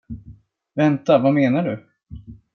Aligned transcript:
Vänta, 0.75 1.17
vad 1.17 1.33
menar 1.33 1.63
du? 1.63 1.87